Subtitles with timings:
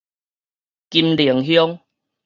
[0.89, 1.79] 金寧鄉